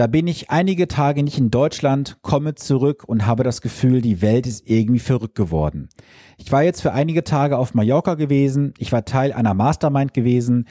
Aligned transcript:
Da 0.00 0.06
bin 0.06 0.26
ich 0.28 0.48
einige 0.48 0.88
Tage 0.88 1.22
nicht 1.22 1.36
in 1.36 1.50
Deutschland, 1.50 2.16
komme 2.22 2.54
zurück 2.54 3.04
und 3.06 3.26
habe 3.26 3.44
das 3.44 3.60
Gefühl, 3.60 4.00
die 4.00 4.22
Welt 4.22 4.46
ist 4.46 4.66
irgendwie 4.66 4.98
verrückt 4.98 5.34
geworden. 5.34 5.90
Ich 6.38 6.50
war 6.50 6.62
jetzt 6.62 6.80
für 6.80 6.94
einige 6.94 7.22
Tage 7.22 7.58
auf 7.58 7.74
Mallorca 7.74 8.14
gewesen, 8.14 8.72
ich 8.78 8.92
war 8.92 9.04
Teil 9.04 9.30
einer 9.30 9.52
Mastermind 9.52 10.14
gewesen, 10.14 10.68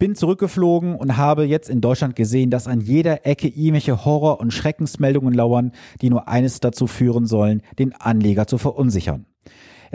bin 0.00 0.16
zurückgeflogen 0.16 0.96
und 0.96 1.16
habe 1.16 1.44
jetzt 1.44 1.70
in 1.70 1.82
Deutschland 1.82 2.16
gesehen, 2.16 2.50
dass 2.50 2.66
an 2.66 2.80
jeder 2.80 3.24
Ecke 3.24 3.46
irgendwelche 3.46 4.04
Horror- 4.04 4.40
und 4.40 4.52
Schreckensmeldungen 4.52 5.34
lauern, 5.34 5.70
die 6.02 6.10
nur 6.10 6.26
eines 6.26 6.58
dazu 6.58 6.88
führen 6.88 7.26
sollen, 7.26 7.62
den 7.78 7.92
Anleger 7.92 8.48
zu 8.48 8.58
verunsichern. 8.58 9.26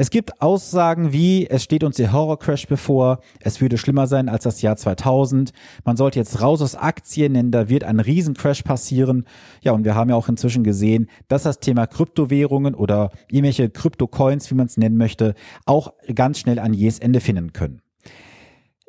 Es 0.01 0.11
gibt 0.11 0.41
Aussagen 0.41 1.11
wie, 1.11 1.45
es 1.49 1.61
steht 1.61 1.83
uns 1.83 1.97
der 1.97 2.13
Horror-Crash 2.13 2.67
bevor, 2.67 3.19
es 3.41 3.59
würde 3.59 3.77
schlimmer 3.77 4.07
sein 4.07 4.29
als 4.29 4.45
das 4.45 4.61
Jahr 4.61 4.77
2000, 4.77 5.51
man 5.83 5.97
sollte 5.97 6.19
jetzt 6.19 6.41
raus 6.41 6.61
aus 6.61 6.75
Aktien, 6.75 7.33
denn 7.33 7.51
da 7.51 7.67
wird 7.67 7.83
ein 7.83 7.99
Riesencrash 7.99 8.61
passieren. 8.61 9.25
Ja, 9.61 9.73
und 9.73 9.83
wir 9.83 9.95
haben 9.95 10.09
ja 10.09 10.15
auch 10.15 10.29
inzwischen 10.29 10.63
gesehen, 10.63 11.09
dass 11.27 11.43
das 11.43 11.59
Thema 11.59 11.85
Kryptowährungen 11.85 12.75
oder 12.75 13.11
irgendwelche 13.27 13.69
Kryptocoins, 13.69 14.49
wie 14.49 14.55
man 14.55 14.67
es 14.67 14.77
nennen 14.77 14.95
möchte, 14.95 15.35
auch 15.65 15.91
ganz 16.15 16.39
schnell 16.39 16.59
ein 16.59 16.73
jähes 16.73 16.99
Ende 16.99 17.19
finden 17.19 17.51
können. 17.51 17.81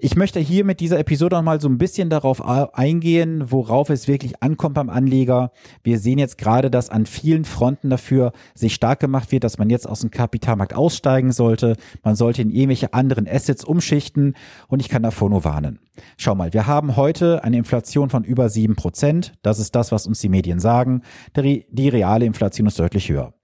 Ich 0.02 0.16
möchte 0.16 0.40
hier 0.40 0.64
mit 0.64 0.80
dieser 0.80 0.98
Episode 0.98 1.36
noch 1.36 1.42
mal 1.42 1.60
so 1.60 1.68
ein 1.68 1.77
bisschen 1.77 2.08
darauf 2.08 2.42
eingehen, 2.42 3.50
worauf 3.50 3.91
es 3.91 4.08
wirklich 4.08 4.42
ankommt 4.42 4.77
beim 4.77 4.88
Anleger. 4.88 5.52
Wir 5.82 5.98
sehen 5.98 6.18
jetzt 6.18 6.38
gerade, 6.38 6.70
dass 6.70 6.88
an 6.88 7.04
vielen 7.04 7.45
Fronten 7.45 7.91
dafür 7.91 8.32
sich 8.55 8.72
stark 8.72 9.00
gemacht 9.00 9.30
wird, 9.30 9.44
dass 9.44 9.58
man 9.58 9.68
jetzt 9.68 9.86
aus 9.86 10.00
dem 10.00 10.10
Kapitalmarkt 10.10 10.74
aussteigen 10.74 11.32
sollte. 11.32 11.77
Man 12.02 12.16
sollte 12.16 12.41
in 12.41 12.48
irgendwelche 12.48 12.94
anderen 12.94 13.28
Assets 13.28 13.62
umschichten 13.62 14.36
und 14.68 14.80
ich 14.80 14.88
kann 14.88 15.02
davor 15.02 15.28
nur 15.28 15.44
warnen. 15.44 15.80
Schau 16.16 16.34
mal, 16.34 16.55
wir 16.55 16.66
haben 16.66 16.96
heute 16.96 17.44
eine 17.44 17.58
Inflation 17.58 18.08
von 18.08 18.24
über 18.24 18.48
sieben 18.48 18.77
Prozent. 18.77 19.34
Das 19.42 19.58
ist 19.58 19.74
das, 19.74 19.92
was 19.92 20.06
uns 20.06 20.19
die 20.20 20.30
Medien 20.30 20.60
sagen. 20.60 21.02
Die 21.36 21.88
reale 21.91 22.24
Inflation 22.24 22.66
ist 22.66 22.78
deutlich 22.78 23.10
höher. 23.10 23.34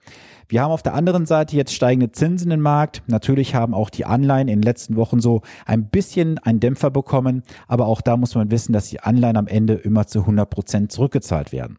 Wir 0.49 0.63
haben 0.63 0.71
auf 0.71 0.83
der 0.83 0.95
anderen 0.95 1.27
Seite 1.27 1.57
jetzt 1.57 1.75
steigende 1.75 2.13
Zinsen 2.13 2.53
im 2.53 2.61
Markt. 2.61 3.03
Natürlich 3.09 3.55
haben 3.55 3.75
auch 3.75 3.91
die 3.91 4.05
Anleihen 4.05 4.47
in 4.47 4.61
den 4.61 4.63
letzten 4.63 4.95
Wochen 4.97 5.21
so 5.21 5.43
ein 5.65 5.89
bisschen 5.89 6.39
einen 6.39 6.61
Dämpfer 6.61 6.91
bekommen. 6.91 7.43
Aber 7.67 7.87
auch 7.87 8.01
da 8.01 8.17
muss 8.17 8.37
man 8.37 8.51
wissen, 8.51 8.73
dass 8.73 8.89
die 8.89 9.01
Anleihen 9.01 9.37
am 9.37 9.49
Ende 9.49 9.75
immer 9.75 10.07
zu 10.07 10.21
100 10.21 10.49
Prozent 10.49 10.93
zurückgezahlt 10.93 11.51
werden. 11.51 11.79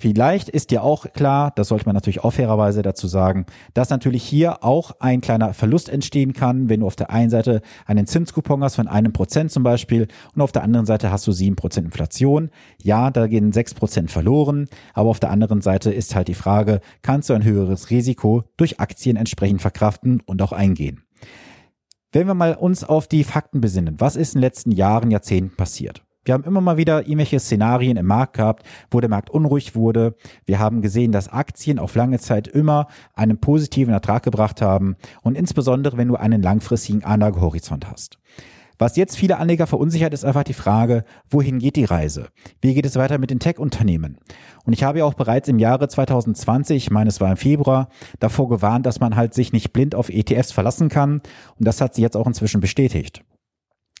Vielleicht 0.00 0.48
ist 0.48 0.70
dir 0.70 0.82
auch 0.82 1.12
klar, 1.12 1.52
das 1.54 1.68
sollte 1.68 1.84
man 1.84 1.94
natürlich 1.94 2.24
auch 2.24 2.30
fairerweise 2.30 2.80
dazu 2.80 3.06
sagen, 3.06 3.44
dass 3.74 3.90
natürlich 3.90 4.22
hier 4.22 4.64
auch 4.64 4.92
ein 4.98 5.20
kleiner 5.20 5.52
Verlust 5.52 5.90
entstehen 5.90 6.32
kann, 6.32 6.70
wenn 6.70 6.80
du 6.80 6.86
auf 6.86 6.96
der 6.96 7.10
einen 7.10 7.28
Seite 7.28 7.60
einen 7.84 8.06
Zinskupon 8.06 8.64
hast 8.64 8.76
von 8.76 8.88
einem 8.88 9.12
Prozent 9.12 9.52
zum 9.52 9.62
Beispiel 9.62 10.08
und 10.34 10.40
auf 10.40 10.52
der 10.52 10.62
anderen 10.62 10.86
Seite 10.86 11.12
hast 11.12 11.26
du 11.26 11.32
sieben 11.32 11.54
Prozent 11.54 11.84
Inflation. 11.84 12.48
Ja, 12.82 13.10
da 13.10 13.26
gehen 13.26 13.52
sechs 13.52 13.74
Prozent 13.74 14.10
verloren, 14.10 14.68
aber 14.94 15.10
auf 15.10 15.20
der 15.20 15.30
anderen 15.30 15.60
Seite 15.60 15.92
ist 15.92 16.14
halt 16.14 16.28
die 16.28 16.34
Frage, 16.34 16.80
kannst 17.02 17.28
du 17.28 17.34
ein 17.34 17.44
höheres 17.44 17.90
Risiko 17.90 18.44
durch 18.56 18.80
Aktien 18.80 19.18
entsprechend 19.18 19.60
verkraften 19.60 20.22
und 20.24 20.40
auch 20.40 20.52
eingehen? 20.52 21.02
Wenn 22.10 22.26
wir 22.26 22.32
mal 22.32 22.54
uns 22.54 22.84
auf 22.84 23.06
die 23.06 23.22
Fakten 23.22 23.60
besinnen, 23.60 23.96
was 23.98 24.16
ist 24.16 24.34
in 24.34 24.38
den 24.38 24.46
letzten 24.46 24.72
Jahren, 24.72 25.10
Jahrzehnten 25.10 25.56
passiert? 25.56 26.02
Wir 26.24 26.34
haben 26.34 26.44
immer 26.44 26.60
mal 26.60 26.76
wieder 26.76 27.02
irgendwelche 27.02 27.40
Szenarien 27.40 27.96
im 27.96 28.06
Markt 28.06 28.34
gehabt, 28.34 28.64
wo 28.90 29.00
der 29.00 29.08
Markt 29.08 29.30
unruhig 29.30 29.74
wurde. 29.74 30.16
Wir 30.44 30.58
haben 30.58 30.82
gesehen, 30.82 31.12
dass 31.12 31.28
Aktien 31.28 31.78
auf 31.78 31.94
lange 31.94 32.18
Zeit 32.18 32.46
immer 32.46 32.88
einen 33.14 33.38
positiven 33.38 33.94
Ertrag 33.94 34.22
gebracht 34.22 34.60
haben 34.60 34.96
und 35.22 35.36
insbesondere, 35.36 35.96
wenn 35.96 36.08
du 36.08 36.16
einen 36.16 36.42
langfristigen 36.42 37.04
Anlagehorizont 37.04 37.90
hast. 37.90 38.18
Was 38.80 38.96
jetzt 38.96 39.18
viele 39.18 39.36
Anleger 39.36 39.66
verunsichert, 39.66 40.14
ist 40.14 40.24
einfach 40.24 40.42
die 40.42 40.54
Frage, 40.54 41.04
wohin 41.28 41.58
geht 41.58 41.76
die 41.76 41.84
Reise? 41.84 42.28
Wie 42.62 42.72
geht 42.72 42.86
es 42.86 42.96
weiter 42.96 43.18
mit 43.18 43.30
den 43.30 43.38
Tech-Unternehmen? 43.38 44.16
Und 44.64 44.72
ich 44.72 44.84
habe 44.84 45.00
ja 45.00 45.04
auch 45.04 45.12
bereits 45.12 45.48
im 45.48 45.58
Jahre 45.58 45.86
2020, 45.88 46.76
ich 46.84 46.90
meine 46.90 47.08
es 47.08 47.20
war 47.20 47.30
im 47.30 47.36
Februar, 47.36 47.90
davor 48.20 48.48
gewarnt, 48.48 48.86
dass 48.86 48.98
man 48.98 49.16
halt 49.16 49.34
sich 49.34 49.52
nicht 49.52 49.74
blind 49.74 49.94
auf 49.94 50.08
ETFs 50.08 50.52
verlassen 50.52 50.88
kann. 50.88 51.20
Und 51.58 51.66
das 51.66 51.82
hat 51.82 51.94
sie 51.94 52.00
jetzt 52.00 52.16
auch 52.16 52.26
inzwischen 52.26 52.62
bestätigt. 52.62 53.22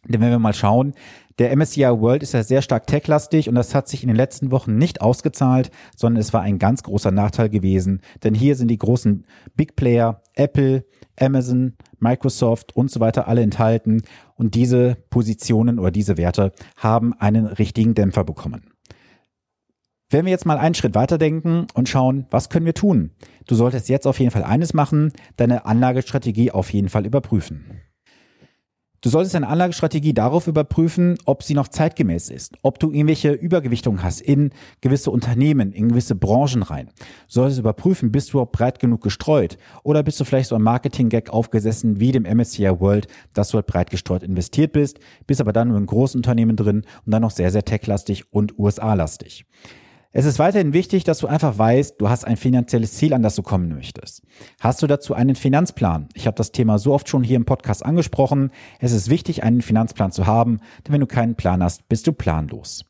Denn 0.06 0.20
wenn 0.20 0.30
wir 0.30 0.38
mal 0.38 0.54
schauen, 0.54 0.94
der 1.38 1.56
MSCI 1.56 1.84
World 1.84 2.22
ist 2.22 2.34
ja 2.34 2.42
sehr 2.42 2.62
stark 2.62 2.86
techlastig 2.86 3.48
und 3.48 3.54
das 3.54 3.74
hat 3.74 3.88
sich 3.88 4.02
in 4.02 4.08
den 4.08 4.16
letzten 4.16 4.50
Wochen 4.50 4.76
nicht 4.76 5.00
ausgezahlt, 5.00 5.70
sondern 5.96 6.20
es 6.20 6.32
war 6.32 6.42
ein 6.42 6.58
ganz 6.58 6.82
großer 6.82 7.10
Nachteil 7.10 7.48
gewesen. 7.48 8.02
Denn 8.22 8.34
hier 8.34 8.56
sind 8.56 8.68
die 8.68 8.78
großen 8.78 9.24
Big 9.56 9.76
Player, 9.76 10.22
Apple, 10.34 10.84
Amazon, 11.18 11.76
Microsoft 11.98 12.74
und 12.76 12.90
so 12.90 13.00
weiter 13.00 13.28
alle 13.28 13.42
enthalten 13.42 14.02
und 14.34 14.54
diese 14.54 14.96
Positionen 15.10 15.78
oder 15.78 15.90
diese 15.90 16.16
Werte 16.16 16.52
haben 16.76 17.14
einen 17.14 17.46
richtigen 17.46 17.94
Dämpfer 17.94 18.24
bekommen. 18.24 18.72
Wenn 20.10 20.24
wir 20.24 20.32
jetzt 20.32 20.46
mal 20.46 20.58
einen 20.58 20.74
Schritt 20.74 20.94
weiterdenken 20.94 21.68
und 21.72 21.88
schauen, 21.88 22.26
was 22.30 22.48
können 22.48 22.66
wir 22.66 22.74
tun? 22.74 23.12
Du 23.46 23.54
solltest 23.54 23.88
jetzt 23.88 24.06
auf 24.06 24.18
jeden 24.18 24.32
Fall 24.32 24.44
eines 24.44 24.74
machen, 24.74 25.12
deine 25.36 25.66
Anlagestrategie 25.66 26.50
auf 26.50 26.72
jeden 26.72 26.88
Fall 26.88 27.06
überprüfen. 27.06 27.80
Du 29.02 29.08
solltest 29.08 29.34
deine 29.34 29.48
Anlagestrategie 29.48 30.12
darauf 30.12 30.46
überprüfen, 30.46 31.16
ob 31.24 31.42
sie 31.42 31.54
noch 31.54 31.68
zeitgemäß 31.68 32.28
ist, 32.28 32.56
ob 32.60 32.78
du 32.78 32.92
irgendwelche 32.92 33.32
Übergewichtung 33.32 34.02
hast 34.02 34.20
in 34.20 34.50
gewisse 34.82 35.10
Unternehmen, 35.10 35.72
in 35.72 35.88
gewisse 35.88 36.14
Branchen 36.14 36.62
rein. 36.62 36.90
Du 36.98 37.04
solltest 37.28 37.60
überprüfen, 37.60 38.12
bist 38.12 38.34
du 38.34 38.40
auch 38.40 38.50
breit 38.50 38.78
genug 38.78 39.02
gestreut 39.02 39.56
oder 39.84 40.02
bist 40.02 40.20
du 40.20 40.24
vielleicht 40.24 40.50
so 40.50 40.54
ein 40.54 40.62
Marketing-Gag 40.62 41.30
aufgesessen 41.30 41.98
wie 41.98 42.12
dem 42.12 42.24
MSCI 42.24 42.78
World, 42.78 43.06
dass 43.32 43.48
du 43.48 43.54
halt 43.54 43.66
breit 43.66 43.88
gestreut 43.88 44.22
investiert 44.22 44.72
bist, 44.72 44.98
bist 45.26 45.40
aber 45.40 45.54
dann 45.54 45.68
nur 45.68 45.78
in 45.78 45.86
großen 45.86 46.18
Unternehmen 46.18 46.56
drin 46.56 46.84
und 47.06 47.10
dann 47.10 47.22
noch 47.22 47.30
sehr, 47.30 47.50
sehr 47.50 47.64
techlastig 47.64 48.24
und 48.34 48.58
USA-lastig. 48.58 49.46
Es 50.12 50.24
ist 50.24 50.40
weiterhin 50.40 50.72
wichtig, 50.72 51.04
dass 51.04 51.18
du 51.18 51.28
einfach 51.28 51.56
weißt, 51.56 52.00
du 52.00 52.08
hast 52.08 52.24
ein 52.24 52.36
finanzielles 52.36 52.94
Ziel, 52.94 53.14
an 53.14 53.22
das 53.22 53.36
du 53.36 53.42
kommen 53.42 53.68
möchtest. 53.68 54.22
Hast 54.58 54.82
du 54.82 54.88
dazu 54.88 55.14
einen 55.14 55.36
Finanzplan? 55.36 56.08
Ich 56.14 56.26
habe 56.26 56.36
das 56.36 56.50
Thema 56.50 56.80
so 56.80 56.92
oft 56.92 57.08
schon 57.08 57.22
hier 57.22 57.36
im 57.36 57.44
Podcast 57.44 57.84
angesprochen. 57.84 58.50
Es 58.80 58.90
ist 58.90 59.08
wichtig, 59.08 59.44
einen 59.44 59.62
Finanzplan 59.62 60.10
zu 60.10 60.26
haben, 60.26 60.58
denn 60.84 60.94
wenn 60.94 61.00
du 61.00 61.06
keinen 61.06 61.36
Plan 61.36 61.62
hast, 61.62 61.88
bist 61.88 62.08
du 62.08 62.12
planlos. 62.12 62.84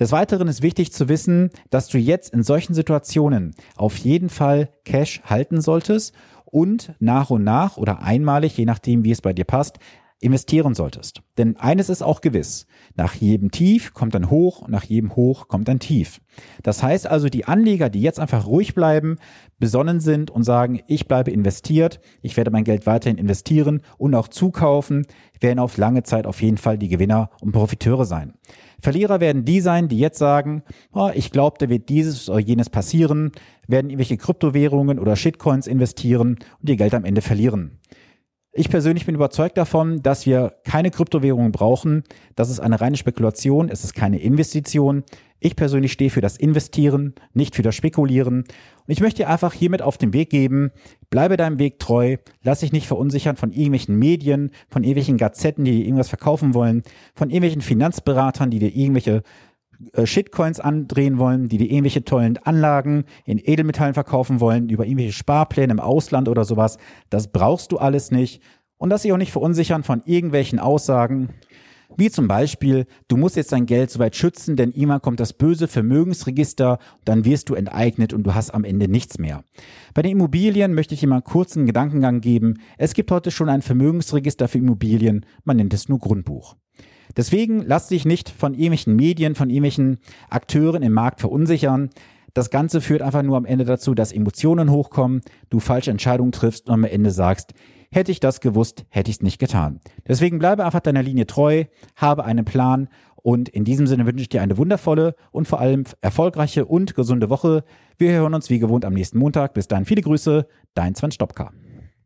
Des 0.00 0.12
Weiteren 0.12 0.48
ist 0.48 0.62
wichtig 0.62 0.94
zu 0.94 1.10
wissen, 1.10 1.50
dass 1.68 1.88
du 1.88 1.98
jetzt 1.98 2.32
in 2.32 2.42
solchen 2.42 2.72
Situationen 2.72 3.54
auf 3.76 3.98
jeden 3.98 4.30
Fall 4.30 4.70
Cash 4.86 5.20
halten 5.26 5.60
solltest 5.60 6.14
und 6.46 6.94
nach 7.00 7.28
und 7.28 7.44
nach 7.44 7.76
oder 7.76 8.02
einmalig, 8.02 8.56
je 8.56 8.64
nachdem, 8.64 9.04
wie 9.04 9.10
es 9.10 9.20
bei 9.20 9.34
dir 9.34 9.44
passt, 9.44 9.78
investieren 10.20 10.74
solltest. 10.74 11.22
Denn 11.36 11.56
eines 11.56 11.90
ist 11.90 12.02
auch 12.02 12.22
gewiss. 12.22 12.66
Nach 12.94 13.14
jedem 13.14 13.50
Tief 13.50 13.92
kommt 13.92 14.16
ein 14.16 14.30
Hoch 14.30 14.62
und 14.62 14.70
nach 14.70 14.84
jedem 14.84 15.14
Hoch 15.14 15.46
kommt 15.48 15.68
ein 15.68 15.78
Tief. 15.78 16.20
Das 16.62 16.82
heißt 16.82 17.06
also, 17.06 17.28
die 17.28 17.44
Anleger, 17.44 17.90
die 17.90 18.00
jetzt 18.00 18.18
einfach 18.18 18.46
ruhig 18.46 18.74
bleiben, 18.74 19.18
besonnen 19.58 20.00
sind 20.00 20.30
und 20.30 20.42
sagen, 20.42 20.80
ich 20.86 21.06
bleibe 21.06 21.30
investiert, 21.30 22.00
ich 22.22 22.36
werde 22.36 22.50
mein 22.50 22.64
Geld 22.64 22.86
weiterhin 22.86 23.18
investieren 23.18 23.82
und 23.98 24.14
auch 24.14 24.28
zukaufen, 24.28 25.06
werden 25.40 25.58
auf 25.58 25.76
lange 25.76 26.02
Zeit 26.02 26.26
auf 26.26 26.40
jeden 26.40 26.58
Fall 26.58 26.78
die 26.78 26.88
Gewinner 26.88 27.30
und 27.40 27.52
Profiteure 27.52 28.06
sein. 28.06 28.34
Verlierer 28.80 29.20
werden 29.20 29.44
die 29.44 29.60
sein, 29.60 29.88
die 29.88 29.98
jetzt 29.98 30.18
sagen, 30.18 30.62
oh, 30.92 31.10
ich 31.14 31.30
glaube, 31.30 31.56
da 31.58 31.68
wird 31.68 31.88
dieses 31.88 32.28
oder 32.28 32.40
jenes 32.40 32.70
passieren, 32.70 33.32
werden 33.66 33.90
irgendwelche 33.90 34.16
Kryptowährungen 34.16 34.98
oder 34.98 35.16
Shitcoins 35.16 35.66
investieren 35.66 36.38
und 36.60 36.68
ihr 36.68 36.76
Geld 36.76 36.94
am 36.94 37.04
Ende 37.04 37.22
verlieren. 37.22 37.78
Ich 38.58 38.70
persönlich 38.70 39.04
bin 39.04 39.14
überzeugt 39.14 39.58
davon, 39.58 40.02
dass 40.02 40.24
wir 40.24 40.54
keine 40.64 40.90
Kryptowährungen 40.90 41.52
brauchen. 41.52 42.04
Das 42.36 42.48
ist 42.48 42.58
eine 42.58 42.80
reine 42.80 42.96
Spekulation, 42.96 43.68
es 43.68 43.84
ist 43.84 43.94
keine 43.94 44.18
Investition. 44.18 45.04
Ich 45.40 45.56
persönlich 45.56 45.92
stehe 45.92 46.08
für 46.08 46.22
das 46.22 46.38
Investieren, 46.38 47.14
nicht 47.34 47.54
für 47.54 47.60
das 47.60 47.74
Spekulieren. 47.74 48.38
Und 48.38 48.46
ich 48.86 49.00
möchte 49.00 49.18
dir 49.22 49.28
einfach 49.28 49.52
hiermit 49.52 49.82
auf 49.82 49.98
den 49.98 50.14
Weg 50.14 50.30
geben, 50.30 50.70
bleibe 51.10 51.36
deinem 51.36 51.58
Weg 51.58 51.78
treu, 51.78 52.16
lass 52.42 52.60
dich 52.60 52.72
nicht 52.72 52.86
verunsichern 52.86 53.36
von 53.36 53.52
irgendwelchen 53.52 53.98
Medien, 53.98 54.50
von 54.70 54.84
irgendwelchen 54.84 55.18
Gazetten, 55.18 55.66
die 55.66 55.72
dir 55.72 55.84
irgendwas 55.84 56.08
verkaufen 56.08 56.54
wollen, 56.54 56.82
von 57.14 57.28
irgendwelchen 57.28 57.60
Finanzberatern, 57.60 58.48
die 58.48 58.58
dir 58.58 58.74
irgendwelche 58.74 59.22
Shitcoins 60.04 60.60
andrehen 60.60 61.18
wollen, 61.18 61.48
die 61.48 61.58
dir 61.58 61.70
irgendwelche 61.70 62.04
tollen 62.04 62.38
Anlagen 62.38 63.04
in 63.24 63.38
Edelmetallen 63.38 63.94
verkaufen 63.94 64.40
wollen, 64.40 64.68
über 64.68 64.84
irgendwelche 64.84 65.12
Sparpläne 65.12 65.72
im 65.72 65.80
Ausland 65.80 66.28
oder 66.28 66.44
sowas. 66.44 66.78
Das 67.10 67.28
brauchst 67.28 67.72
du 67.72 67.78
alles 67.78 68.10
nicht. 68.10 68.42
Und 68.78 68.90
lass 68.90 69.02
dich 69.02 69.12
auch 69.12 69.18
nicht 69.18 69.32
verunsichern 69.32 69.82
von 69.82 70.02
irgendwelchen 70.04 70.58
Aussagen, 70.58 71.30
wie 71.96 72.10
zum 72.10 72.28
Beispiel, 72.28 72.86
du 73.08 73.16
musst 73.16 73.36
jetzt 73.36 73.52
dein 73.52 73.66
Geld 73.66 73.90
soweit 73.90 74.16
schützen, 74.16 74.56
denn 74.56 74.72
immer 74.72 75.00
kommt 75.00 75.20
das 75.20 75.32
böse 75.32 75.68
Vermögensregister, 75.68 76.78
dann 77.04 77.24
wirst 77.24 77.48
du 77.48 77.54
enteignet 77.54 78.12
und 78.12 78.24
du 78.24 78.34
hast 78.34 78.50
am 78.50 78.64
Ende 78.64 78.88
nichts 78.88 79.18
mehr. 79.18 79.44
Bei 79.94 80.02
den 80.02 80.12
Immobilien 80.12 80.74
möchte 80.74 80.94
ich 80.94 81.00
dir 81.00 81.08
mal 81.08 81.16
einen 81.16 81.24
kurzen 81.24 81.64
Gedankengang 81.64 82.20
geben. 82.20 82.60
Es 82.76 82.92
gibt 82.92 83.10
heute 83.10 83.30
schon 83.30 83.48
ein 83.48 83.62
Vermögensregister 83.62 84.48
für 84.48 84.58
Immobilien, 84.58 85.24
man 85.44 85.56
nennt 85.56 85.72
es 85.74 85.88
nur 85.88 85.98
Grundbuch. 85.98 86.56
Deswegen 87.16 87.62
lass 87.62 87.88
dich 87.88 88.04
nicht 88.04 88.28
von 88.28 88.52
irgendwelchen 88.52 88.94
Medien, 88.96 89.34
von 89.34 89.50
irgendwelchen 89.50 89.98
Akteuren 90.28 90.82
im 90.82 90.92
Markt 90.92 91.20
verunsichern. 91.20 91.90
Das 92.34 92.50
Ganze 92.50 92.80
führt 92.82 93.00
einfach 93.00 93.22
nur 93.22 93.38
am 93.38 93.46
Ende 93.46 93.64
dazu, 93.64 93.94
dass 93.94 94.12
Emotionen 94.12 94.70
hochkommen, 94.70 95.22
du 95.48 95.58
falsche 95.58 95.90
Entscheidungen 95.90 96.32
triffst 96.32 96.68
und 96.68 96.74
am 96.74 96.84
Ende 96.84 97.10
sagst, 97.10 97.54
hätte 97.90 98.12
ich 98.12 98.20
das 98.20 98.40
gewusst, 98.40 98.84
hätte 98.90 99.10
ich 99.10 99.16
es 99.16 99.22
nicht 99.22 99.38
getan. 99.38 99.80
Deswegen 100.06 100.38
bleibe 100.38 100.64
einfach 100.64 100.80
deiner 100.80 101.02
Linie 101.02 101.26
treu, 101.26 101.64
habe 101.94 102.24
einen 102.24 102.44
Plan 102.44 102.88
Und 103.26 103.48
in 103.48 103.64
diesem 103.64 103.88
Sinne 103.88 104.06
wünsche 104.06 104.22
ich 104.22 104.28
dir 104.28 104.40
eine 104.40 104.56
wundervolle 104.56 105.16
und 105.32 105.48
vor 105.48 105.58
allem 105.58 105.82
erfolgreiche 106.00 106.64
und 106.64 106.94
gesunde 106.94 107.28
Woche. 107.28 107.64
Wir 107.98 108.12
hören 108.12 108.34
uns 108.34 108.50
wie 108.50 108.60
gewohnt 108.60 108.84
am 108.84 108.94
nächsten 108.94 109.18
Montag. 109.18 109.52
Bis 109.52 109.66
dann 109.66 109.84
viele 109.84 110.02
Grüße, 110.02 110.46
dein 110.74 110.94
Sven 110.94 111.10
Stopka. 111.10 111.50